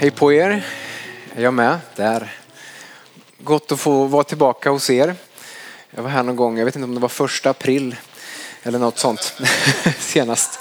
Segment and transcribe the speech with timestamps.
[0.00, 0.66] Hej på er.
[1.34, 1.78] Är jag med?
[1.96, 2.34] Där.
[3.38, 5.14] Gott att få vara tillbaka hos er.
[5.90, 7.96] Jag var här någon gång, jag vet inte om det var första april
[8.62, 9.34] eller något sånt
[9.98, 10.58] senast.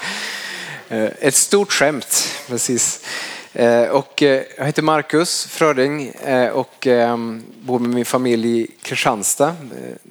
[0.90, 3.06] Eh, ett stort skämt, precis.
[3.54, 6.14] Eh, och eh, jag heter Marcus Fröding
[6.54, 9.56] och ehm, bor med min familj i Kristianstad.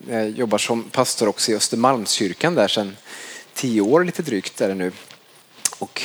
[0.08, 2.96] Jag jobbar som pastor också i Östermalmskyrkan där sedan
[3.54, 4.92] tio år lite drygt är det nu.
[5.78, 6.02] Och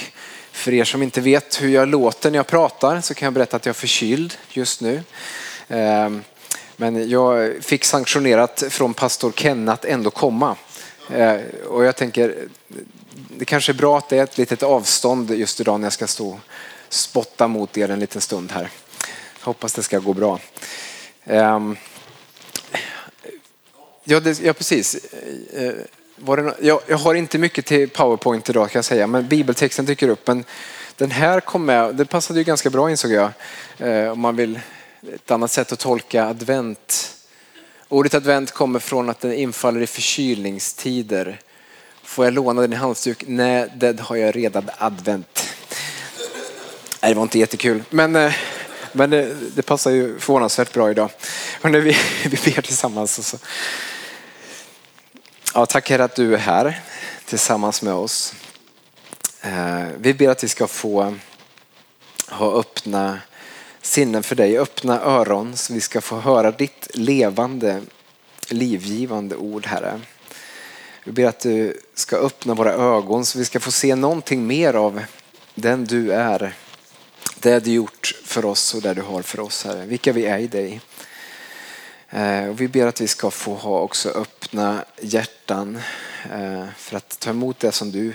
[0.53, 3.57] för er som inte vet hur jag låter när jag pratar så kan jag berätta
[3.57, 5.03] att jag är förkyld just nu.
[5.67, 6.23] Ehm,
[6.75, 10.55] men jag fick sanktionerat från pastor Ken att ändå komma.
[11.13, 12.35] Ehm, och jag tänker,
[13.37, 16.07] det kanske är bra att det är ett litet avstånd just idag när jag ska
[16.07, 16.39] stå och
[16.89, 18.69] spotta mot er en liten stund här.
[19.39, 20.39] Jag hoppas det ska gå bra.
[21.25, 21.77] Ehm,
[24.03, 24.97] ja, det, ja precis.
[26.25, 29.85] Var det, jag, jag har inte mycket till powerpoint idag kan jag säga, men bibeltexten
[29.85, 30.27] dyker upp.
[30.27, 30.43] Men
[30.97, 33.29] den här kom med, det passade ju ganska bra insåg jag.
[33.77, 34.59] Eh, om man vill,
[35.15, 37.15] ett annat sätt att tolka advent.
[37.87, 41.39] Ordet advent kommer från att den infaller i förkylningstider.
[42.03, 43.23] Får jag låna den i halsduk?
[43.27, 45.55] Nej, det har jag redan advent.
[47.01, 47.83] Nej, det var inte jättekul.
[47.89, 48.33] Men, eh,
[48.91, 51.09] men det, det passar ju förvånansvärt bra idag.
[51.61, 53.19] Hörrni, vi, vi ber tillsammans.
[53.19, 53.37] Och så.
[55.55, 56.81] Ja, tack Herre att du är här
[57.25, 58.33] tillsammans med oss.
[59.41, 61.15] Eh, vi ber att vi ska få
[62.29, 63.19] ha öppna
[63.81, 67.81] sinnen för dig, öppna öron så vi ska få höra ditt levande,
[68.49, 70.01] livgivande ord Herre.
[71.03, 74.73] Vi ber att du ska öppna våra ögon så vi ska få se någonting mer
[74.73, 75.03] av
[75.55, 76.55] den du är.
[77.39, 79.85] Det du gjort för oss och det du har för oss Herre.
[79.85, 80.81] Vilka vi är i dig.
[82.13, 85.81] Eh, och vi ber att vi ska få ha också öppna hjärtan
[86.31, 88.13] eh, för att ta emot det som du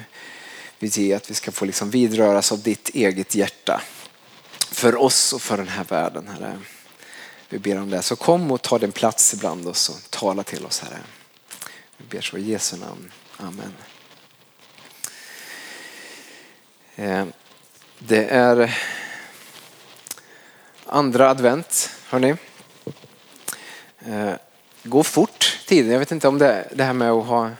[0.79, 1.15] vill ge.
[1.15, 3.83] Att vi ska få liksom vidröras av ditt eget hjärta.
[4.71, 6.59] För oss och för den här världen Herre.
[7.49, 8.03] Vi ber om det.
[8.03, 10.99] Så kom och ta din plats ibland oss och tala till oss Herre.
[11.97, 13.13] Vi ber så i Jesu namn.
[13.37, 13.75] Amen.
[16.97, 17.27] Eh,
[17.99, 18.79] det är
[20.87, 22.37] andra advent, hörni.
[24.09, 24.35] Eh,
[24.83, 25.93] Går fort tiden.
[25.93, 27.51] Jag vet inte om det, det här med att ha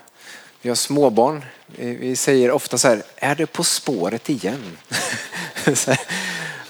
[0.63, 1.45] vi har småbarn.
[1.77, 4.79] Vi säger ofta så här, är det På spåret igen?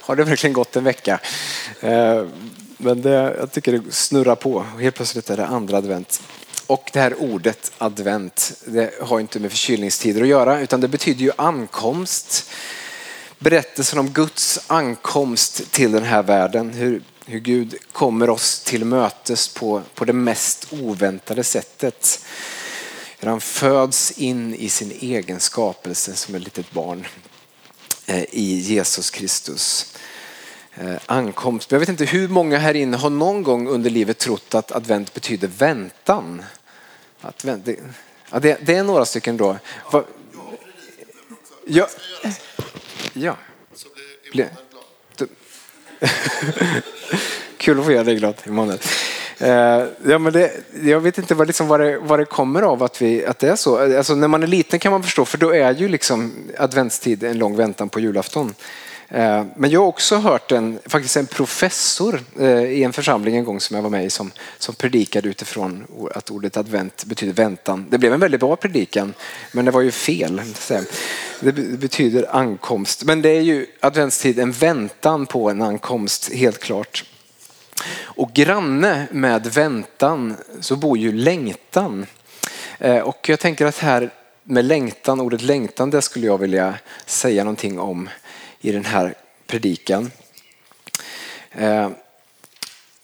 [0.00, 1.20] har det verkligen gått en vecka?
[1.80, 2.24] Eh,
[2.76, 4.64] men det, jag tycker det snurrar på.
[4.80, 6.22] Helt plötsligt är det andra advent.
[6.66, 11.20] Och det här ordet advent, det har inte med förkylningstider att göra utan det betyder
[11.20, 12.50] ju ankomst.
[13.38, 16.70] Berättelsen om Guds ankomst till den här världen.
[16.70, 22.24] Hur, hur Gud kommer oss till mötes på, på det mest oväntade sättet.
[23.18, 27.06] Hur han föds in i sin egen skapelse som ett litet barn
[28.06, 29.94] eh, i Jesus Kristus.
[30.74, 31.72] Eh, ankomst.
[31.72, 35.14] Jag vet inte hur många här inne har någon gång under livet trott att advent
[35.14, 36.42] betyder väntan.
[37.20, 37.78] Advent, det,
[38.30, 39.58] ja, det, det är några stycken då.
[39.92, 40.04] Va,
[41.66, 41.88] ja,
[43.12, 43.36] ja.
[47.56, 48.78] Kul att få göra dig glad Emanuel.
[49.38, 52.82] Eh, ja, men det, jag vet inte vad, liksom, vad, det, vad det kommer av
[52.82, 53.96] att, vi, att det är så.
[53.96, 57.38] Alltså, när man är liten kan man förstå, för då är ju liksom adventstid en
[57.38, 58.54] lång väntan på julafton.
[59.10, 63.44] Eh, men jag har också hört en, faktiskt en professor eh, i en församling en
[63.44, 67.86] gång som jag var med i som, som predikade utifrån att ordet advent betyder väntan.
[67.90, 69.14] Det blev en väldigt bra predikan,
[69.52, 70.42] men det var ju fel.
[71.40, 73.04] Det betyder ankomst.
[73.04, 77.04] Men det är ju adventstid en väntan på en ankomst, helt klart.
[78.00, 82.06] Och granne med väntan så bor ju längtan.
[82.78, 84.10] Eh, och jag tänker att här
[84.42, 86.74] med längtan, ordet längtan, det skulle jag vilja
[87.06, 88.08] säga någonting om
[88.60, 89.14] i den här
[89.46, 90.10] predikan.
[91.50, 91.90] Eh,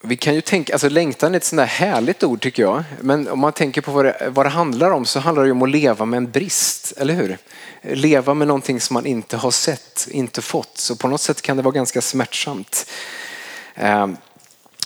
[0.07, 2.85] vi kan ju tänka, alltså längtan är ett sånt där härligt ord tycker jag.
[3.01, 5.63] Men om man tänker på vad det, vad det handlar om så handlar det om
[5.63, 7.39] att leva med en brist, eller hur?
[7.83, 10.79] Leva med någonting som man inte har sett, inte fått.
[10.79, 12.91] Så på något sätt kan det vara ganska smärtsamt.
[13.75, 14.09] Eh,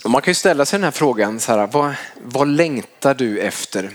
[0.05, 3.91] man kan ju ställa sig den här frågan, så här, vad, vad längtar du efter?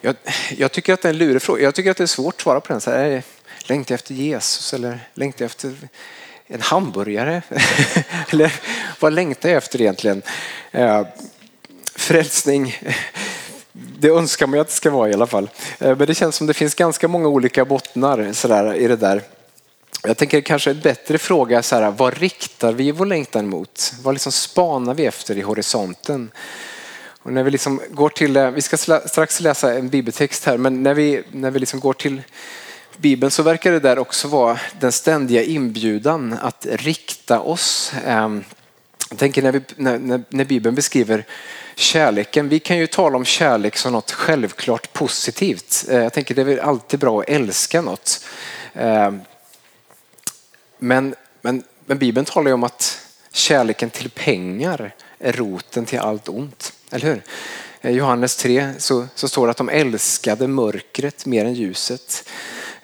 [0.00, 0.16] Jag,
[0.56, 1.62] jag, tycker att det är en lurig fråga.
[1.62, 2.80] Jag tycker att det är svårt att svara på den.
[2.80, 3.22] Så här, eh,
[3.68, 5.74] längtar efter Jesus eller längtar efter
[6.46, 7.42] en hamburgare?
[8.30, 8.52] eller
[9.00, 10.22] vad längtar jag efter egentligen?
[10.70, 11.06] Eh,
[11.94, 12.78] frälsning,
[13.72, 15.50] det önskar man att det ska vara i alla fall.
[15.78, 19.22] Eh, men det känns som det finns ganska många olika bottnar sådär, i det där.
[20.02, 23.92] Jag tänker kanske en bättre fråga så här, vad riktar vi vår längtan mot?
[24.02, 26.30] Vad liksom spanar vi efter i horisonten?
[27.22, 28.76] Och när vi liksom går till, eh, vi ska
[29.06, 32.22] strax läsa en bibeltext här, men när vi, när vi liksom går till
[32.96, 37.92] Bibeln så verkar det där också vara den ständiga inbjudan att rikta oss.
[38.06, 38.44] Ehm,
[39.10, 41.24] jag tänker när, vi, när, när Bibeln beskriver
[41.74, 45.84] kärleken, vi kan ju tala om kärlek som något självklart positivt.
[45.90, 48.24] Ehm, jag tänker det är väl alltid bra att älska något.
[48.74, 49.20] Ehm,
[50.78, 53.00] men, men, men Bibeln talar ju om att
[53.32, 56.72] kärleken till pengar är roten till allt ont.
[56.90, 57.22] Eller hur?
[57.82, 62.28] I Johannes 3 så, så står det att de älskade mörkret mer än ljuset.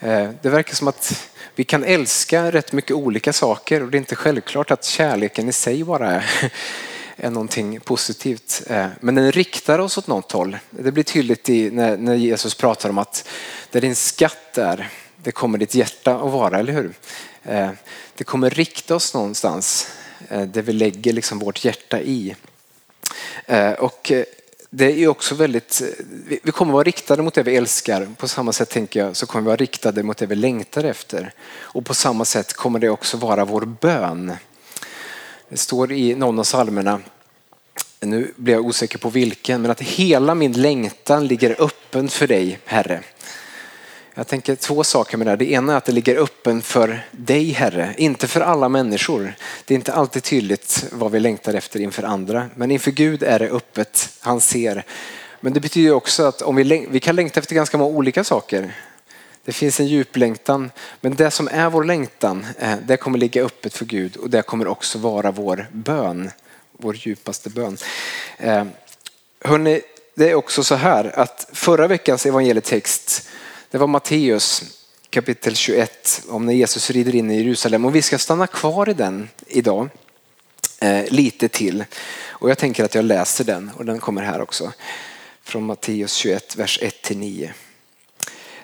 [0.02, 3.98] Eh, det verkar som att vi kan älska rätt mycket olika saker och det är
[3.98, 6.52] inte självklart att kärleken i sig bara är,
[7.16, 8.62] är någonting positivt.
[8.66, 10.58] Eh, men den riktar oss åt något håll.
[10.70, 13.28] Det blir tydligt i, när, när Jesus pratar om att
[13.70, 16.92] där din skatt är, det kommer ditt hjärta att vara, eller hur?
[17.42, 17.70] Eh,
[18.16, 19.88] det kommer rikta oss någonstans
[20.28, 22.36] där vi lägger liksom vårt hjärta i.
[23.78, 24.12] Och
[24.74, 26.04] det är också väldigt, eh,
[26.42, 28.08] vi kommer vara riktade mot det vi älskar.
[28.16, 31.32] På samma sätt tänker jag så kommer vi vara riktade mot det vi längtar efter.
[31.60, 34.32] Och på samma sätt kommer det också vara vår bön.
[35.48, 37.00] Det står i någon av psalmerna,
[38.00, 42.58] nu blir jag osäker på vilken, men att hela min längtan ligger öppen för dig,
[42.64, 43.02] Herre.
[44.14, 45.36] Jag tänker två saker med det här.
[45.36, 49.34] Det ena är att det ligger öppen för dig Herre, inte för alla människor.
[49.64, 53.38] Det är inte alltid tydligt vad vi längtar efter inför andra, men inför Gud är
[53.38, 54.08] det öppet.
[54.20, 54.84] Han ser.
[55.40, 58.74] Men det betyder också att om vi, vi kan längta efter ganska många olika saker.
[59.44, 60.70] Det finns en djup längtan,
[61.00, 64.42] men det som är vår längtan, eh, det kommer ligga öppet för Gud och det
[64.42, 66.30] kommer också vara vår bön,
[66.72, 67.78] vår djupaste bön.
[68.38, 68.64] Eh,
[69.44, 69.80] Hörrni,
[70.14, 73.28] det är också så här att förra veckans evangelietext
[73.72, 74.62] det var Matteus
[75.10, 78.94] kapitel 21 om när Jesus rider in i Jerusalem och vi ska stanna kvar i
[78.94, 79.88] den idag
[80.80, 81.84] eh, lite till.
[82.28, 84.72] Och jag tänker att jag läser den och den kommer här också.
[85.42, 87.50] Från Matteus 21, vers 1-9.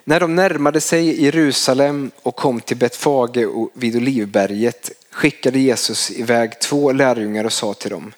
[0.04, 6.92] När de närmade sig Jerusalem och kom till Betfage vid Olivberget skickade Jesus iväg två
[6.92, 8.12] lärjungar och sa till dem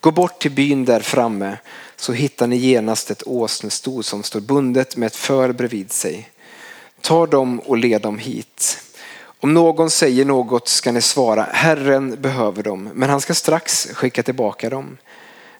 [0.00, 1.58] Gå bort till byn där framme
[1.96, 6.30] så hittar ni genast ett åsnesto som står bundet med ett för bredvid sig.
[7.00, 8.82] Ta dem och led dem hit.
[9.40, 14.22] Om någon säger något ska ni svara, Herren behöver dem, men han ska strax skicka
[14.22, 14.98] tillbaka dem.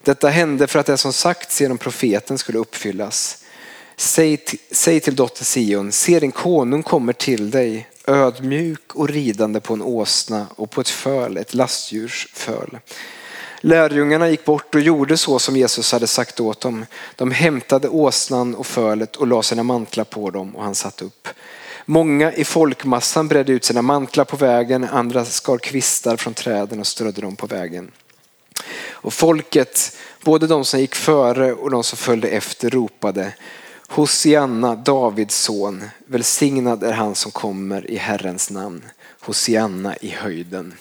[0.02, 3.44] Detta hände för att det som sagts genom profeten skulle uppfyllas.
[3.96, 9.74] Säg, säg till dotter Sion, se din konung kommer till dig, ödmjuk och ridande på
[9.74, 12.78] en åsna och på ett föl, ett lastdjurs föl.
[13.66, 16.86] Lärjungarna gick bort och gjorde så som Jesus hade sagt åt dem.
[17.16, 21.28] De hämtade åsnan och fölet och la sina mantlar på dem och han satt upp.
[21.84, 26.86] Många i folkmassan bredde ut sina mantlar på vägen, andra skar kvistar från träden och
[26.86, 27.90] strödde dem på vägen.
[28.88, 33.32] Och folket, både de som gick före och de som följde efter ropade
[33.88, 38.84] Hosianna, Davids son, välsignad är han som kommer i Herrens namn.
[39.20, 40.74] Hosianna i höjden.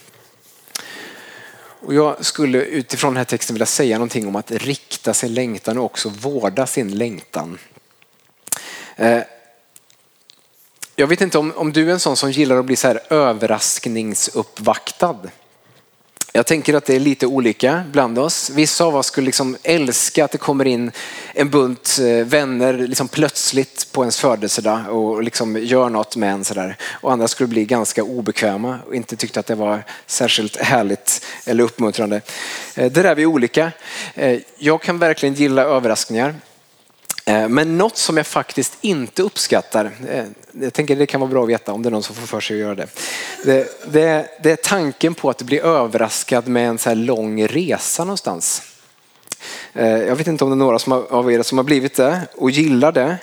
[1.86, 5.78] Och jag skulle utifrån den här texten vilja säga någonting om att rikta sin längtan
[5.78, 7.58] och också vårda sin längtan.
[8.96, 9.22] Eh,
[10.96, 13.00] jag vet inte om, om du är en sån som gillar att bli så här
[13.10, 15.18] överraskningsuppvaktad.
[16.36, 18.50] Jag tänker att det är lite olika bland oss.
[18.50, 20.92] Vissa av oss skulle liksom älska att det kommer in
[21.34, 26.44] en bunt eh, vänner liksom plötsligt på ens födelsedag och liksom gör något med en.
[26.44, 26.78] Sådär.
[27.02, 31.64] Och andra skulle bli ganska obekväma och inte tyckte att det var särskilt härligt eller
[31.64, 32.22] uppmuntrande.
[32.76, 33.72] Det där är vi olika.
[34.16, 36.36] Eh, jag kan verkligen gilla överraskningar.
[37.26, 41.44] Eh, men något som jag faktiskt inte uppskattar, eh, jag tänker det kan vara bra
[41.44, 42.88] att veta om det är någon som får för sig att göra det.
[43.46, 48.04] Det, det, det är tanken på att bli överraskad med en så här lång resa
[48.04, 48.62] någonstans.
[49.74, 51.96] Eh, jag vet inte om det är några som har, av er som har blivit
[51.96, 53.18] det och gillar det.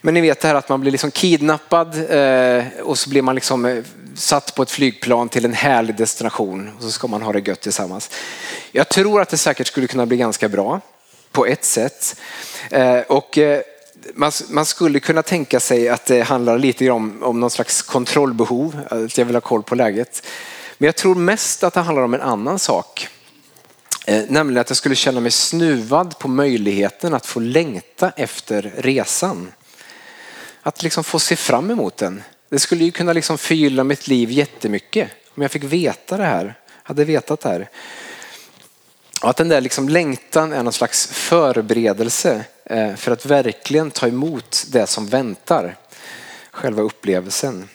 [0.00, 1.94] Men ni vet det här att man blir liksom kidnappad
[2.82, 3.82] och så blir man liksom
[4.14, 7.60] satt på ett flygplan till en härlig destination och så ska man ha det gött
[7.60, 8.10] tillsammans.
[8.72, 10.80] Jag tror att det säkert skulle kunna bli ganska bra
[11.34, 12.16] på ett sätt.
[12.70, 13.60] Eh, och eh,
[14.50, 19.18] man, skulle kunna tänka sig att det handlar lite om, om någon slags kontrollbehov, att
[19.18, 20.26] jag vill ha koll på läget.
[20.78, 23.08] Men jag tror mest att det handlar om en annan sak.
[24.06, 29.52] Eh, nämligen att jag skulle känna mig snuvad på möjligheten att få längta efter resan.
[30.62, 32.22] att liksom få se fram emot den.
[32.48, 36.54] Det skulle ju kunna liksom förgylla mitt liv jättemycket om jag fick veta det här,
[36.82, 37.68] hade vetat det här.
[39.24, 44.08] Och att den där liksom längtan är någon slags förberedelse eh, för att verkligen ta
[44.08, 45.76] emot det som väntar.
[46.50, 47.68] Själva upplevelsen.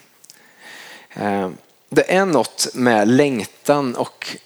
[1.14, 1.50] Eh,
[1.90, 4.38] det är något med längtan och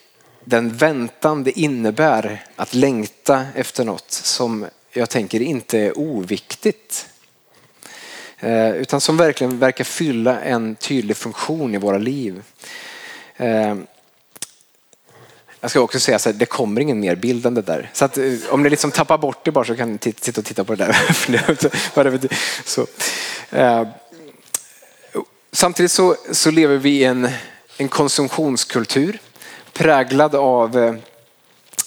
[0.44, 7.08] den väntan det innebär att längta efter något som jag tänker inte är oviktigt.
[8.38, 12.42] Eh, utan som verkligen verkar fylla en tydlig funktion i våra liv.
[15.64, 17.90] Jag ska också säga att det kommer ingen mer bild än det där.
[17.92, 20.44] Så att, eh, om ni liksom tappar bort det bara så kan ni sitta och
[20.44, 20.96] titta på det där.
[22.64, 22.86] så.
[23.50, 23.88] Eh,
[25.52, 27.28] samtidigt så, så lever vi i en,
[27.76, 29.18] en konsumtionskultur
[29.72, 30.94] präglad av eh,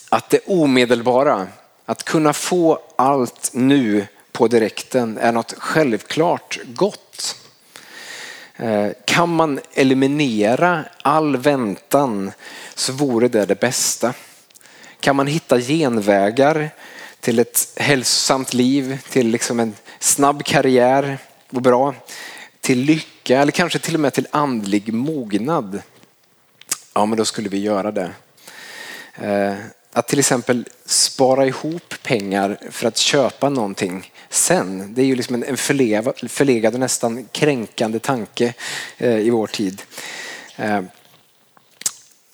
[0.09, 1.47] att det omedelbara,
[1.85, 7.35] att kunna få allt nu på direkten är något självklart gott.
[8.59, 12.31] Eh, kan man eliminera all väntan
[12.75, 14.13] så vore det det bästa.
[14.99, 16.69] Kan man hitta genvägar
[17.19, 21.17] till ett hälsosamt liv, till liksom en snabb karriär
[21.49, 21.93] och bra,
[22.61, 25.81] till lycka eller kanske till och med till andlig mognad.
[26.93, 28.11] Ja, men då skulle vi göra det.
[29.13, 29.55] Eh,
[29.93, 34.93] att till exempel spara ihop pengar för att köpa någonting sen.
[34.93, 35.57] Det är ju liksom en
[36.27, 38.53] förlegad och nästan kränkande tanke
[38.97, 39.81] eh, i vår tid.
[40.55, 40.81] Eh,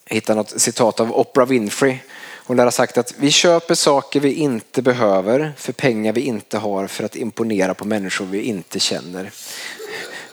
[0.06, 1.98] jag hittade något citat av Oprah Winfrey.
[2.46, 6.58] Hon lär ha sagt att vi köper saker vi inte behöver för pengar vi inte
[6.58, 9.32] har för att imponera på människor vi inte känner.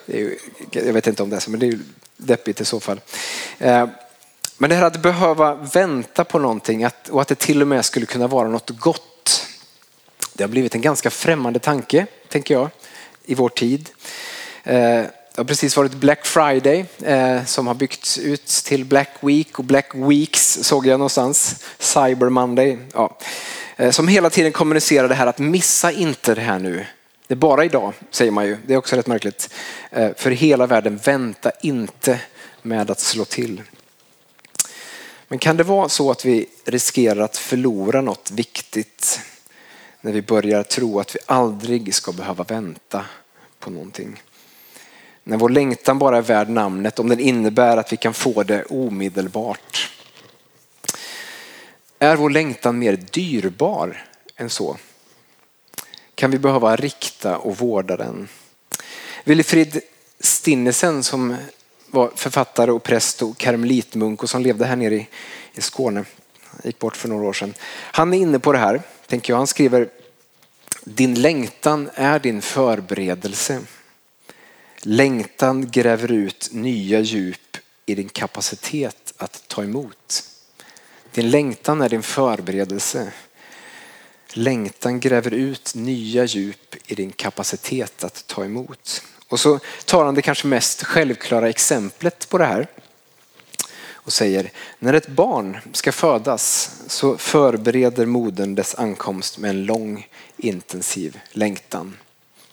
[0.05, 0.37] Ju,
[0.71, 1.79] jag vet inte om det är så, men det är ju
[2.17, 3.01] deppigt i så fall.
[3.59, 3.87] Eh,
[4.57, 8.05] men det här att behöva vänta på någonting och att det till och med skulle
[8.05, 9.10] kunna vara något gott.
[10.41, 12.69] Det har blivit en ganska främmande tanke, tänker jag,
[13.25, 13.89] i vår tid.
[14.63, 19.59] Eh, det har precis varit Black Friday eh, som har byggts ut till Black Week
[19.59, 21.63] och Black Weeks såg jag någonstans.
[21.79, 22.77] Cyber Monday.
[22.93, 23.17] Ja.
[23.75, 26.85] Eh, som hela tiden kommunicerar det här att missa inte det här nu.
[27.27, 28.57] Det är bara idag, säger man ju.
[28.65, 29.49] Det är också rätt märkligt.
[30.15, 32.19] För hela världen, vänta inte
[32.61, 33.61] med att slå till.
[35.27, 39.19] Men kan det vara så att vi riskerar att förlora något viktigt
[40.01, 43.05] när vi börjar tro att vi aldrig ska behöva vänta
[43.59, 44.21] på någonting?
[45.23, 48.63] När vår längtan bara är värd namnet om den innebär att vi kan få det
[48.63, 49.91] omedelbart.
[51.99, 54.05] Är vår längtan mer dyrbar
[54.35, 54.77] än så?
[56.15, 58.27] Kan vi behöva rikta och vårda den?
[59.23, 59.81] Willifrid
[60.19, 61.35] Stinnesen som
[61.87, 65.07] var författare och präst och karmelitmunk och som levde här nere i,
[65.57, 66.05] Skåne.
[66.63, 67.53] Gick bort för några år sedan.
[67.91, 68.81] Han är inne på det här,
[69.11, 69.37] tänker jag.
[69.37, 69.89] Han skriver
[70.83, 73.61] din längtan är din förberedelse.
[74.81, 80.23] Längtan gräver ut nya djup i din kapacitet att ta emot.
[81.13, 83.11] Din längtan är din förberedelse.
[84.33, 89.01] Längtan gräver ut nya djup i din kapacitet att ta emot.
[89.27, 92.67] Och så tar han det kanske mest självklara exemplet på det här
[94.03, 100.07] och säger när ett barn ska födas så förbereder modern dess ankomst med en lång
[100.37, 101.97] intensiv längtan.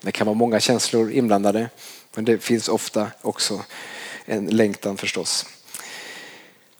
[0.00, 1.70] Det kan vara många känslor inblandade
[2.14, 3.62] men det finns ofta också
[4.24, 5.46] en längtan förstås.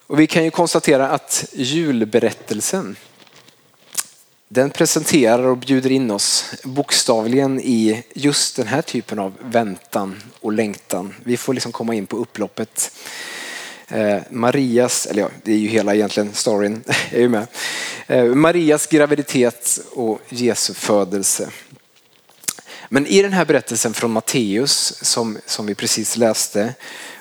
[0.06, 2.96] Och vi kan ju konstatera att julberättelsen
[4.48, 10.52] den presenterar och bjuder in oss bokstavligen i just den här typen av väntan och
[10.52, 11.14] längtan.
[11.24, 12.92] Vi får liksom komma in på upploppet.
[13.88, 17.46] Eh, Marias, eller ja, det är ju hela egentligen storyn, är ju med.
[18.06, 21.48] Eh, Marias graviditet och Jesu födelse.
[22.88, 26.74] Men i den här berättelsen från Matteus som, som vi precis läste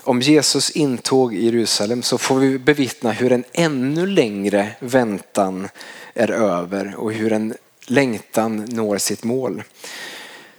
[0.07, 5.69] om Jesus intåg i Jerusalem så får vi bevittna hur en ännu längre väntan
[6.13, 7.53] är över och hur en
[7.85, 9.63] längtan når sitt mål.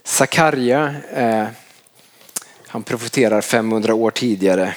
[0.04, 1.46] Sakarja, eh,
[2.66, 4.74] han profeterar 500 år tidigare.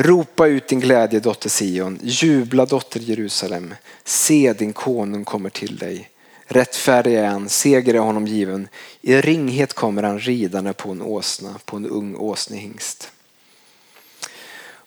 [0.00, 3.74] Ropa ut din glädje dotter Sion, jubla dotter Jerusalem.
[4.04, 6.10] Se din konung kommer till dig.
[6.46, 8.68] Rättfärdig är han, seger är honom given.
[9.00, 13.10] I ringhet kommer han ridande på en åsna, på en ung åsnehingst.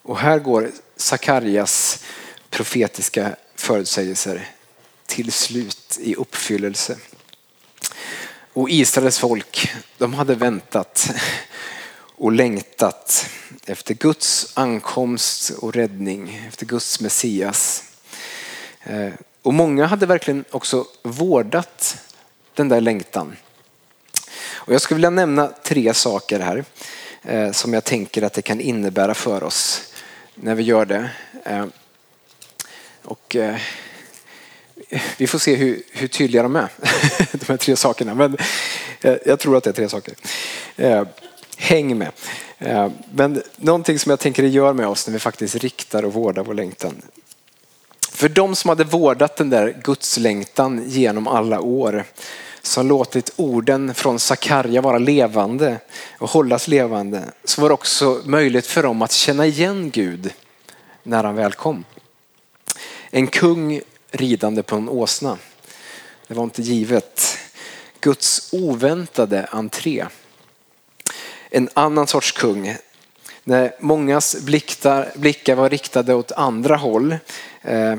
[0.01, 2.03] Och här går Sakarjas
[2.49, 4.49] profetiska förutsägelser
[5.05, 6.97] till slut i uppfyllelse.
[8.53, 11.11] Och Israels folk, de hade väntat
[12.21, 13.29] och längtat
[13.65, 17.83] efter Guds ankomst och räddning, efter Guds Messias.
[18.83, 21.97] Eh, och många hade verkligen också vårdat
[22.53, 23.35] den där längtan.
[24.51, 26.65] Och jag skulle vilja nämna tre saker här
[27.23, 29.93] eh, som jag tänker att det kan innebära för oss
[30.35, 31.09] när vi gör det.
[31.43, 31.65] Eh,
[33.03, 33.35] och
[35.17, 36.69] vi får se hur, hur tydliga de är,
[37.37, 38.15] de här tre sakerna.
[38.15, 38.37] Men
[39.25, 40.13] jag tror att det är tre saker.
[41.61, 42.11] Häng med.
[42.59, 46.13] Eh, men någonting som jag tänker det gör med oss när vi faktiskt riktar och
[46.13, 47.01] vårdar vår längtan.
[48.11, 52.03] För de som hade vårdat den där gudslängtan genom alla år,
[52.61, 55.77] som låtit orden från Sakarja vara levande
[56.17, 60.33] och hållas levande, så var det också möjligt för dem att känna igen Gud
[61.03, 61.83] när han väl kom.
[63.09, 65.37] En kung ridande på en åsna.
[66.27, 67.37] Det var inte givet.
[67.99, 70.05] Guds oväntade entré.
[71.53, 72.75] En annan sorts kung.
[73.43, 77.17] När mångas blickar, blickar var riktade åt andra håll.
[77.61, 77.95] Eh,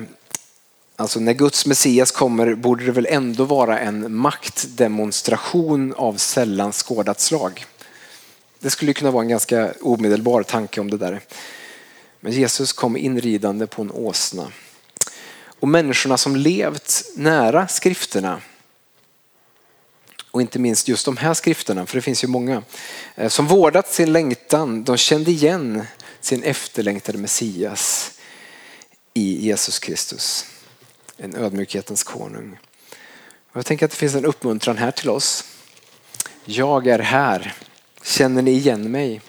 [0.96, 7.20] alltså när Guds Messias kommer borde det väl ändå vara en maktdemonstration av sällan skådat
[7.20, 7.64] slag.
[8.58, 11.20] Det skulle kunna vara en ganska omedelbar tanke om det där.
[12.20, 14.52] Men Jesus kom inridande på en åsna.
[15.60, 18.40] Och människorna som levt nära skrifterna
[20.32, 22.62] och inte minst just de här skrifterna, för det finns ju många,
[23.14, 25.86] eh, som vårdat sin längtan, de kände igen
[26.20, 28.12] sin efterlängtade Messias
[29.14, 30.46] i Jesus Kristus.
[31.16, 32.58] En ödmjukhetens konung.
[33.52, 35.44] Och jag tänker att det finns en uppmuntran här till oss.
[36.44, 37.54] Jag är här.
[38.02, 39.20] Känner ni igen mig?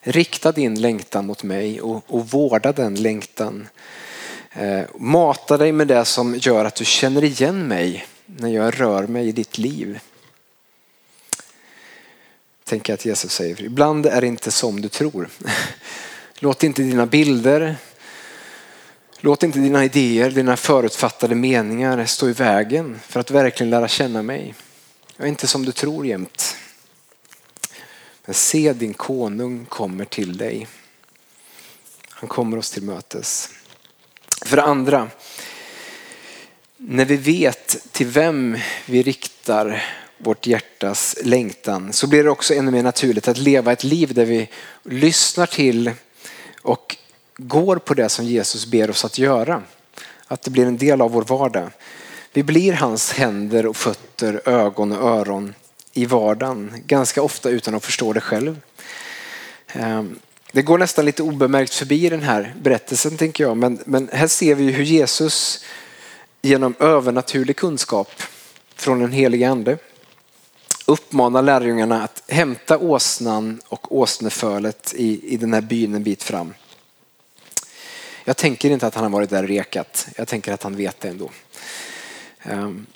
[0.00, 3.68] Rikta din längtan mot mig och, och vårda den längtan
[4.58, 8.06] Eh, mata dig med det som gör att du känner igen mig
[8.38, 10.00] när jag rör mig i ditt liv.
[12.64, 15.28] Tänk att Jesus säger, ibland är det inte som du tror.
[16.38, 17.76] Låt inte dina bilder,
[19.20, 24.22] låt inte dina idéer, dina förutfattade meningar stå i vägen för att verkligen lära känna
[24.22, 24.54] mig.
[25.16, 26.56] Jag är inte som du tror jämt.
[28.24, 30.68] Men se din konung kommer till dig.
[32.10, 33.50] Han kommer oss till mötes.
[34.44, 35.10] För det andra,
[36.88, 39.84] när vi vet till vem vi riktar
[40.18, 44.24] vårt hjärtas längtan så blir det också ännu mer naturligt att leva ett liv där
[44.24, 44.48] vi
[44.82, 45.90] lyssnar till
[46.62, 46.96] och
[47.36, 49.62] går på det som Jesus ber oss att göra.
[50.26, 51.70] Att det blir en del av vår vardag.
[52.32, 55.54] Vi blir hans händer och fötter, ögon och öron
[55.92, 58.60] i vardagen, ganska ofta utan att förstå det själv.
[59.66, 60.18] Ehm,
[60.52, 63.56] det går nästan lite obemärkt förbi den här berättelsen tänker jag.
[63.56, 65.64] Men, men här ser vi hur Jesus
[66.46, 68.22] genom övernaturlig kunskap
[68.74, 69.78] från den helige ande
[70.86, 76.54] uppmanar lärjungarna att hämta åsnan och åsnefölet i, i den här byn en bit fram.
[78.24, 80.06] Jag tänker inte att han har varit där och rekat.
[80.16, 81.30] Jag tänker att han vet det ändå.
[82.42, 82.86] Ehm,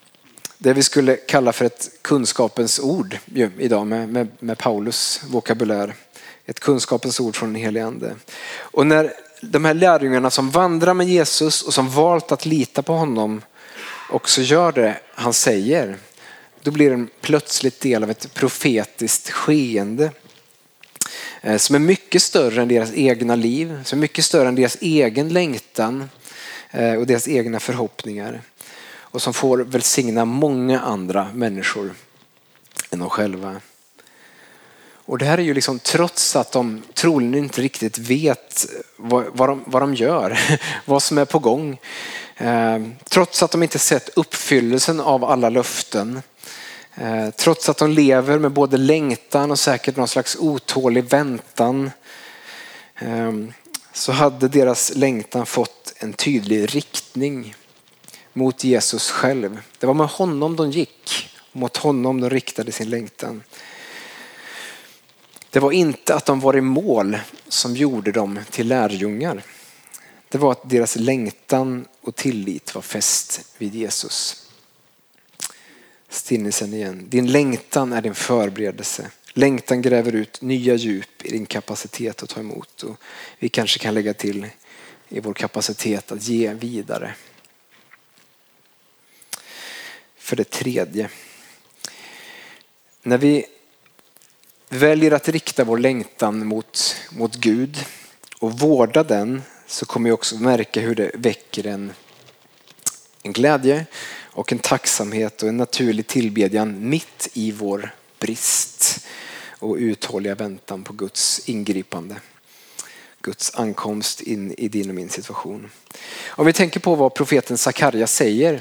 [0.59, 3.19] det vi skulle kalla för ett kunskapens ord
[3.59, 5.95] idag med, med, med Paulus vokabulär.
[6.47, 8.15] Ett kunskapens ord från den helige ande.
[8.59, 12.93] Och när de här lärjungarna som vandrar med Jesus och som valt att lita på
[12.93, 13.43] honom
[14.11, 15.97] också gör det han säger,
[16.63, 20.11] då blir den plötsligt del av ett profetiskt skeende
[21.41, 24.77] eh, som är mycket större än deras egna liv, som är mycket större än deras
[24.81, 26.11] egen längtan
[26.71, 28.41] eh, och deras egna förhoppningar
[28.93, 31.95] och som får välsigna många andra människor
[32.91, 33.61] än de själva.
[35.11, 39.25] Och det här är ju liksom trots att de troligen inte riktigt vet eh, vad,
[39.33, 40.41] vad, de, vad de gör,
[40.85, 41.81] vad som är på gång.
[42.37, 46.23] Eh, trots att de inte sett uppfyllelsen av alla löften.
[46.95, 51.91] Eh, trots att de lever med både längtan och säkert någon slags otålig väntan.
[52.97, 53.33] Eh,
[53.93, 57.55] så hade deras längtan fått en tydlig riktning
[58.33, 59.61] mot Jesus själv.
[59.79, 61.31] Det var med honom de gick.
[61.53, 63.43] Mot honom de riktade sin längtan.
[65.51, 69.43] Det var inte att de var i mål som gjorde dem till lärjungar.
[70.29, 74.47] Det var att deras längtan och tillit var fäst vid Jesus.
[76.09, 77.07] Stinnelsen igen.
[77.09, 79.11] Din längtan är din förberedelse.
[79.33, 82.83] Längtan gräver ut nya djup i din kapacitet att ta emot.
[82.83, 82.97] Och
[83.39, 84.47] vi kanske kan lägga till
[85.09, 87.15] i vår kapacitet att ge vidare.
[90.17, 91.11] För det tredje.
[93.03, 93.47] När vi
[94.73, 97.85] väljer att rikta vår längtan mot, mot Gud
[98.39, 101.93] och vårda den så kommer vi också märka hur det väcker en,
[103.23, 103.87] en glädje
[104.21, 109.07] och en tacksamhet och en naturlig tillbedjan mitt i vår brist
[109.59, 112.17] och uthålliga väntan på Guds ingripande.
[113.23, 115.71] Guds ankomst in i din och min situation.
[116.29, 118.61] Om vi tänker på vad profeten Sakarja säger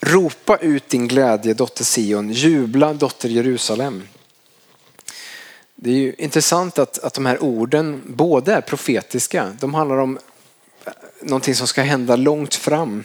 [0.00, 2.32] Ropa ut din glädje, dotter Sion.
[2.32, 4.02] Jubla, dotter Jerusalem.
[5.84, 9.52] Det är ju intressant att, att de här orden både är profetiska.
[9.60, 10.18] De handlar om
[10.84, 10.92] eh,
[11.22, 13.04] någonting som ska hända långt fram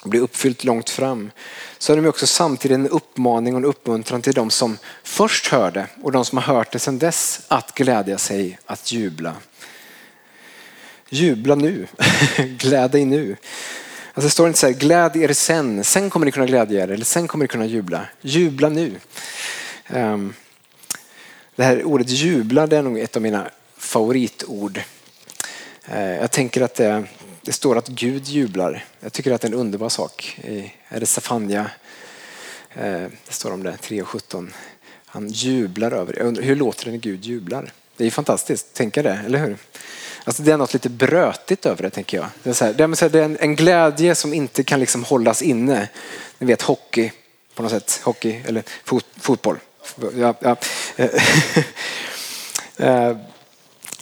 [0.00, 1.30] och bli uppfyllt långt fram.
[1.78, 5.86] Så är de också samtidigt en uppmaning och en uppmuntran till de som först hörde
[6.02, 9.34] och de som har hört det sedan dess att glädja sig, att jubla.
[11.08, 11.86] Jubla nu,
[12.36, 13.36] gläd dig nu.
[14.14, 16.88] Alltså det står inte så här, gläd er sen, sen kommer ni kunna glädja er
[16.88, 18.06] eller sen kommer ni kunna jubla.
[18.20, 18.94] Jubla nu.
[19.88, 20.34] Um,
[21.58, 24.80] det här ordet jubla det är nog ett av mina favoritord.
[25.84, 27.04] Eh, jag tänker att det,
[27.42, 28.84] det, står att Gud jublar.
[29.00, 30.38] Jag tycker att det är en underbar sak.
[30.44, 31.70] I, är det Safania?
[32.74, 34.48] Eh, det står om det, 3.17.
[35.06, 37.72] Han jublar över, undrar, hur låter det när Gud jublar?
[37.96, 39.56] Det är fantastiskt, tänka det, eller hur?
[40.24, 42.26] Alltså det är något lite brötigt över det tänker jag.
[42.42, 45.88] Det är, så här, det är en, en, glädje som inte kan liksom hållas inne.
[46.38, 47.12] Ni vet hockey
[47.54, 49.58] på något sätt, hockey eller fot, fotboll.
[50.16, 50.56] Ja, ja.
[50.96, 51.10] Eh,
[52.86, 53.16] eh,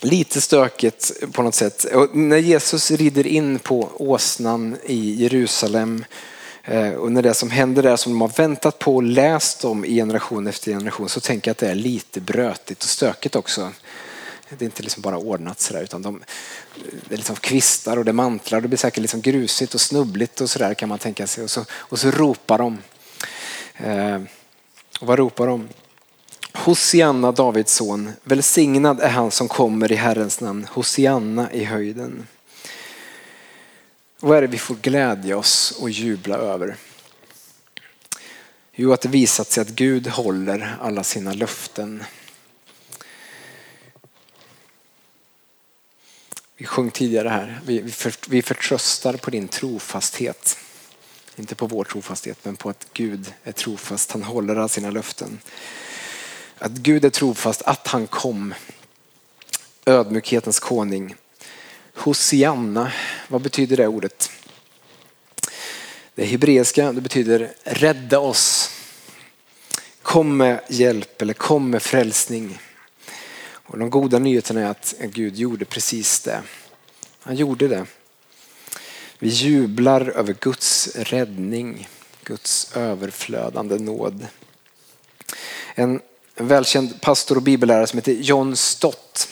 [0.01, 1.85] lite stökigt på något sätt.
[1.85, 6.05] Och när Jesus rider in på åsnan i Jerusalem
[6.65, 9.85] eh, och när det som händer där som de har väntat på och läst om
[9.85, 13.71] i generation efter generation så tänker jag att det är lite brötigt och stökigt också.
[14.49, 16.23] Det är inte liksom bara ordnat sådär utan de,
[17.09, 18.61] det är liksom kvistar och det mantlar.
[18.61, 21.45] Det blir säkert liksom grusigt och snubbligt och sådär kan man tänka sig.
[21.45, 22.79] Och så, och så ropar de.
[25.01, 25.69] Och vad ropar de?
[26.53, 28.13] Hosianna, Davids son.
[28.23, 30.67] Välsignad är han som kommer i Herrens namn.
[30.71, 32.27] Hosianna i höjden.
[34.21, 36.77] Vad är det vi får glädja oss och jubla över?
[38.73, 42.05] Jo, att det visat sig att Gud håller alla sina löften.
[46.57, 50.59] Vi sjöng tidigare här, vi, vi, för, vi förtröstar på din trofasthet.
[51.37, 54.13] Inte på vår trofasthet men på att Gud är trofast.
[54.13, 55.39] Han håller alla sina löften.
[56.59, 58.55] Att Gud är trofast, att han kom.
[59.87, 61.15] Ödmjukhetens konung.
[61.95, 62.93] Hosianna,
[63.29, 64.31] vad betyder det ordet?
[66.15, 68.71] Det hebreiska, det betyder rädda oss.
[70.03, 72.59] Kom med hjälp eller kom med frälsning.
[73.49, 76.43] Och de goda nyheterna är att Gud gjorde precis det.
[77.21, 77.87] Han gjorde det.
[79.19, 81.89] Vi jublar över Guds räddning,
[82.25, 84.27] Guds överflödande nåd.
[85.75, 86.01] En
[86.35, 89.29] välkänd pastor och bibellärare som heter John Stott.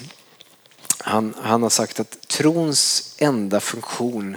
[0.98, 4.36] Han, han har sagt att trons enda funktion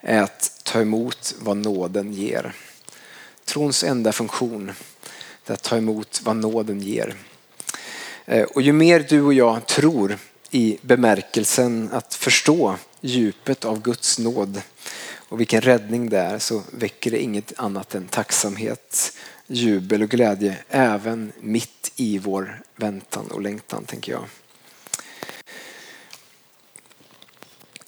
[0.00, 2.52] är att ta emot vad nåden ger.
[3.44, 4.72] Trons enda funktion
[5.46, 7.14] är att ta emot vad nåden ger.
[8.24, 10.18] Eh, och ju mer du och jag tror
[10.50, 14.62] i bemärkelsen att förstå djupet av Guds nåd
[15.30, 19.16] och vilken räddning det är så väcker det inget annat än tacksamhet,
[19.46, 24.24] jubel och glädje även mitt i vår väntan och längtan tänker jag.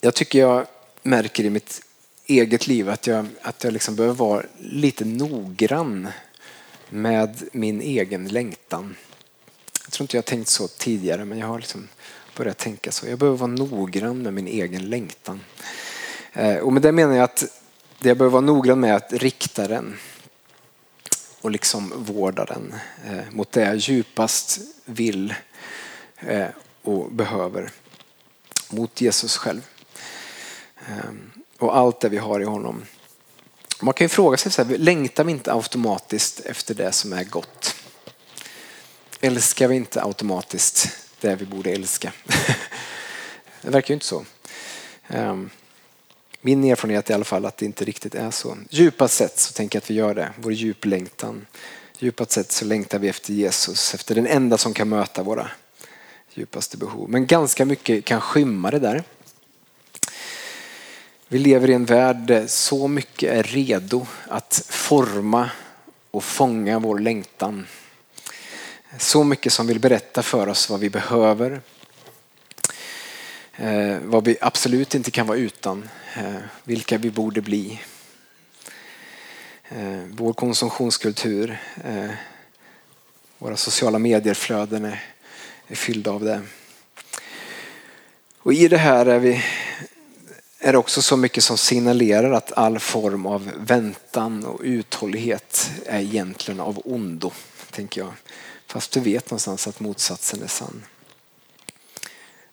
[0.01, 0.67] Jag tycker jag
[1.03, 1.83] märker i mitt
[2.27, 6.09] eget liv att jag, att jag liksom behöver vara lite noggrann
[6.89, 8.97] med min egen längtan.
[9.85, 11.89] Jag tror inte jag tänkt så tidigare men jag har liksom
[12.37, 13.07] börjat tänka så.
[13.07, 15.41] Jag behöver vara noggrann med min egen längtan.
[16.33, 17.45] Eh, och med det menar jag att
[17.99, 19.99] det jag behöver vara noggrann med är att rikta den
[21.41, 22.75] och liksom vårda den
[23.07, 25.35] eh, mot det jag djupast vill
[26.17, 26.47] eh,
[26.83, 27.71] och behöver.
[28.71, 29.61] Mot Jesus själv.
[30.87, 32.85] Ehm, och allt det vi har i honom.
[33.81, 37.25] Man kan ju fråga sig, så här, längtar vi inte automatiskt efter det som är
[37.25, 37.77] gott?
[39.25, 40.89] älskar vi inte automatiskt
[41.21, 42.13] det vi borde älska.
[43.63, 44.25] det verkar ju inte så.
[45.09, 45.51] Ehm,
[46.45, 48.57] min erfarenhet är i alla fall att det inte riktigt är så.
[48.71, 51.47] Djupast sett så tänker jag att vi gör det, vår djuplängtan.
[51.99, 55.51] Djupast sett så längtar vi efter Jesus, efter den enda som kan möta våra
[56.35, 57.11] djupaste behov.
[57.11, 59.03] Men ganska mycket kan skymma det där.
[61.29, 65.51] Vi lever i en värld där så mycket är redo att forma
[66.11, 67.67] och fånga vår längtan
[68.99, 71.61] så mycket som vill berätta för oss vad vi behöver.
[73.57, 75.89] Eh, vad vi absolut inte kan vara utan.
[76.17, 77.81] Eh, vilka vi borde bli.
[79.69, 81.59] Eh, vår konsumtionskultur.
[81.85, 82.11] Eh,
[83.39, 85.05] våra sociala medier-flöden är,
[85.67, 86.43] är fyllda av det.
[88.39, 89.45] Och i det här är, vi,
[90.59, 96.01] är det också så mycket som signalerar att all form av väntan och uthållighet är
[96.01, 97.33] egentligen av ondo,
[97.71, 98.13] tänker jag.
[98.67, 100.85] Fast du vet någonstans att motsatsen är sann.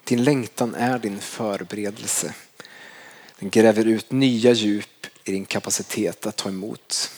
[0.03, 2.33] Din längtan är din förberedelse.
[3.39, 7.11] Den gräver ut nya djup i din kapacitet att ta emot.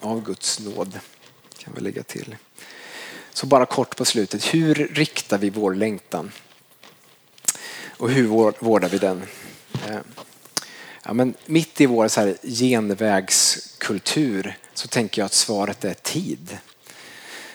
[0.00, 1.00] av Guds nåd.
[1.58, 2.36] Kan vi lägga till.
[3.32, 6.32] Så bara kort på slutet, hur riktar vi vår längtan?
[7.86, 8.26] Och hur
[8.58, 9.22] vårdar vi den?
[9.88, 9.98] Eh,
[11.02, 16.58] ja, men mitt i vår så här genvägskultur så tänker jag att svaret är tid.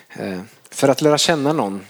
[0.09, 1.85] Eh, för att lära känna någon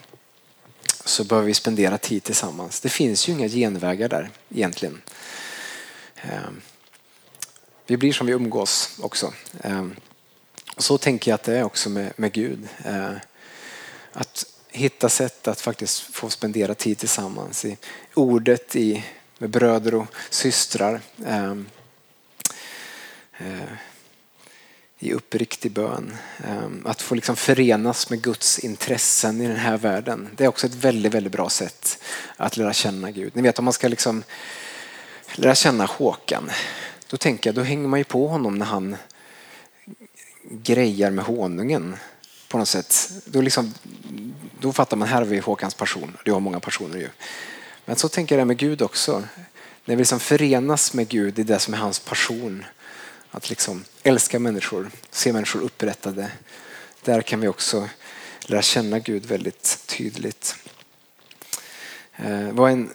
[1.06, 2.80] så behöver vi spendera tid tillsammans.
[2.80, 5.02] Det finns ju inga genvägar där egentligen.
[6.22, 6.62] Ehm,
[7.88, 9.34] vi blir som vi umgås också.
[9.64, 9.96] Ehm,
[10.76, 12.68] och så tänker jag att det är också med, med Gud.
[12.86, 13.16] Ehm,
[14.14, 17.78] att hitta sätt att faktiskt få spendera tid tillsammans i
[18.14, 19.04] ordet, i,
[19.38, 21.02] med bröder och systrar.
[21.26, 21.56] Eh,
[25.00, 26.18] I uppriktig bön.
[26.86, 30.30] Att få liksom förenas med Guds intressen i den här världen.
[30.36, 32.04] Det är också ett väldigt, väldigt bra sätt
[32.38, 33.36] att lära känna Gud.
[33.36, 34.24] Ni vet om man ska liksom
[35.36, 36.52] lära känna Håkan.
[37.10, 38.96] Då tänker jag, då hänger man ju på honom när han
[40.44, 41.96] grejar med honungen
[42.50, 43.10] på något sätt.
[43.26, 43.74] Då, liksom,
[44.60, 46.18] då fattar man, här har vi Håkans passion.
[46.26, 47.10] Det har många personer ju.
[47.86, 49.24] Men så tänker jag med Gud också.
[49.86, 52.66] När vi liksom förenas med Gud i det som är hans passion.
[53.32, 56.32] Att liksom älska människor, se människor upprättade.
[57.04, 57.90] Där kan vi också
[58.42, 60.56] lära känna Gud väldigt tydligt.
[62.16, 62.94] Eh, det var en,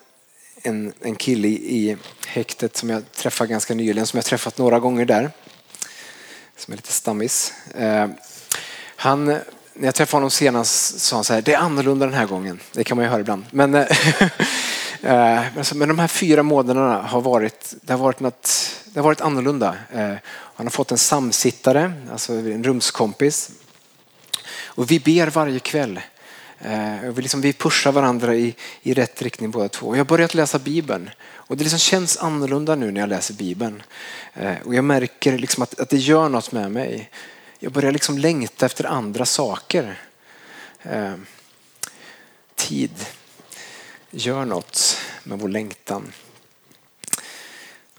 [0.65, 1.97] en, en kille i
[2.27, 5.31] häktet som jag träffade ganska nyligen, som jag träffat några gånger där.
[6.57, 7.53] Som är lite stammis.
[7.75, 8.09] Eh,
[8.97, 9.43] han, när
[9.75, 12.61] jag träffade honom senast sa han så här, det är annorlunda den här gången.
[12.73, 13.45] Det kan man ju höra ibland.
[13.51, 13.87] Men, eh,
[15.03, 19.05] eh alltså, men de här fyra månaderna har varit, det har varit, något, det har
[19.05, 19.77] varit annorlunda.
[19.93, 23.51] Eh, han har fått en samsittare, alltså en rumskompis.
[24.65, 26.01] Och vi ber varje kväll.
[26.65, 29.95] Eh, vi, liksom, vi pushar varandra i, i rätt riktning båda två.
[29.95, 33.83] Jag har börjat läsa Bibeln och det liksom känns annorlunda nu när jag läser Bibeln.
[34.35, 37.11] Eh, och jag märker liksom att, att det gör något med mig
[37.65, 40.01] jag börjar liksom längta efter andra saker.
[40.83, 41.15] Eh,
[42.55, 43.07] tid
[44.11, 46.13] gör något med vår längtan.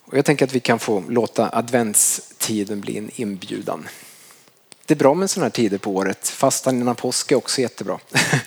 [0.02, 3.88] Och jag tänker att vi kan få låta adventstiden bli en inbjudan.
[4.86, 6.28] Det är bra med sådana här tider på året.
[6.28, 8.00] Fastan innan påsk är också jättebra.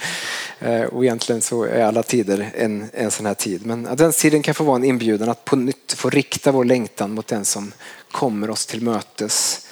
[0.61, 3.67] Eh, och egentligen så är alla tider en, en sån här tid.
[3.67, 7.27] Men adventstiden kan få vara en inbjudan att på nytt få rikta vår längtan mot
[7.27, 7.73] den som
[8.11, 9.69] kommer oss till mötes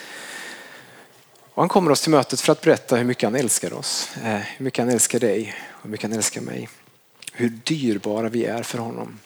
[1.56, 4.40] och han kommer oss till mötet för att berätta hur mycket han älskar oss, eh,
[4.56, 6.68] hur mycket han älskar dig och hur mycket han älskar mig.
[7.32, 9.18] Hur dyrbara vi är för honom.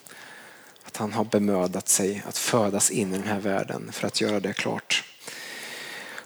[0.84, 4.40] Att han har bemödat sig att födas in i den här världen för att göra
[4.40, 5.04] det klart.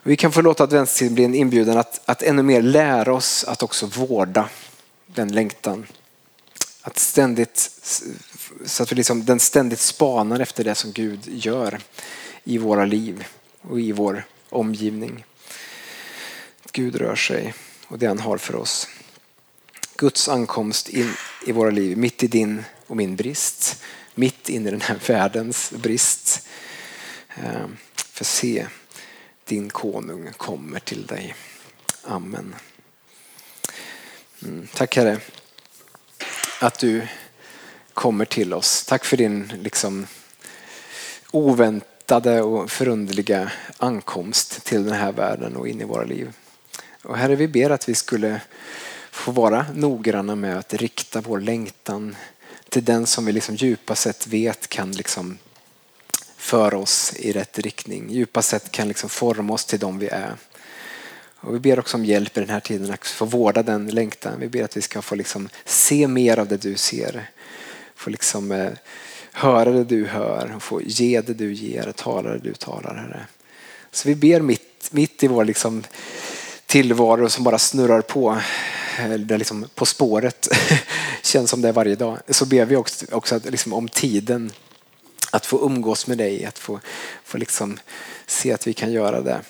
[0.07, 3.63] Vi kan få låta adventstiden bli en inbjudan att, att ännu mer lära oss att
[3.63, 4.49] också vårda
[5.05, 5.87] den längtan.
[6.81, 7.71] Att ständigt,
[8.65, 11.81] så att vi liksom, den ständigt spanar efter det som Gud gör
[12.43, 13.25] i våra liv
[13.61, 15.25] och i vår omgivning.
[16.65, 17.53] Att Gud rör sig
[17.87, 18.87] och det han har för oss.
[19.95, 21.13] Guds ankomst in
[21.47, 23.83] i våra liv, mitt i din och min brist.
[24.15, 26.47] Mitt in i den här världens brist.
[27.35, 28.67] Ehm, för se,
[29.45, 31.35] din konung kommer till dig.
[32.03, 32.55] Amen.
[34.43, 35.19] Mm, tack Herre
[36.59, 37.07] att du
[37.93, 38.85] kommer till oss.
[38.85, 40.07] Tack för din liksom,
[41.31, 46.33] oväntade och förundliga ankomst till den här världen och in i våra liv.
[47.03, 48.41] Och Herre, vi ber att vi skulle
[49.11, 52.15] få vara noggranna med att rikta vår längtan
[52.69, 55.37] till den som vi liksom djupast sett vet kan liksom
[56.45, 58.09] föra oss i rätt riktning.
[58.09, 60.35] Djupast sett kan liksom forma oss till de vi är.
[61.35, 64.39] Och vi ber också om hjälp i den här tiden att få vårda den längtan.
[64.39, 67.29] Vi ber att vi ska få liksom se mer av det du ser.
[67.95, 68.71] Få liksom, eh,
[69.31, 72.95] höra det du hör, och få ge det du ger, tala det du talar.
[72.95, 73.25] Herre.
[73.91, 75.83] Så vi ber mitt, mitt i vår liksom,
[76.65, 78.37] tillvaro som bara snurrar på.
[78.99, 80.47] Eh, där liksom på spåret
[81.23, 82.17] känns som det är varje dag.
[82.27, 84.51] Så ber vi också, också att, liksom, om tiden
[85.35, 86.79] att få umgås med dig, att få,
[87.23, 87.77] få liksom
[88.25, 89.41] se att vi kan göra det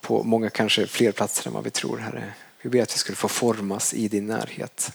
[0.00, 2.32] på många, kanske fler platser än vad vi tror, Herre.
[2.62, 4.92] Vi ber att vi skulle få formas i din närhet.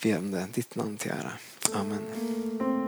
[0.00, 1.32] Vi ber om det, ditt namn till ära.
[1.74, 2.83] Amen.